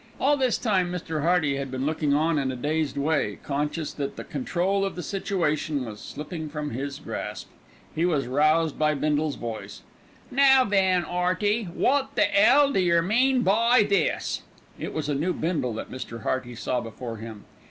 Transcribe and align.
All 0.19 0.35
this 0.35 0.57
time 0.57 0.91
Mr. 0.91 1.21
Hearty 1.21 1.57
had 1.57 1.69
been 1.69 1.85
looking 1.85 2.11
on 2.11 2.39
in 2.39 2.51
a 2.51 2.55
dazed 2.55 2.97
way, 2.97 3.37
conscious 3.43 3.93
that 3.93 4.15
the 4.15 4.23
control 4.23 4.83
of 4.83 4.95
the 4.95 5.03
situation 5.03 5.85
was 5.85 5.99
slipping 5.99 6.49
from 6.49 6.71
his 6.71 6.97
grasp. 6.97 7.49
He 7.93 8.03
was 8.03 8.25
roused 8.25 8.79
by 8.79 8.95
Bindle's 8.95 9.35
voice. 9.35 9.83
"Now 10.31 10.63
then, 10.63 11.03
'Earty, 11.05 11.69
wot 11.75 12.15
the 12.15 12.27
'ell 12.35 12.73
do 12.73 12.79
yer 12.79 13.03
mean 13.03 13.43
by 13.43 13.83
this?" 13.83 14.41
It 14.79 14.91
was 14.91 15.07
a 15.07 15.13
new 15.13 15.33
Bindle 15.33 15.75
that 15.75 15.91
Mr. 15.91 16.23
Hearty 16.23 16.55
saw 16.55 16.81
before 16.81 17.17
him. 17.17 17.45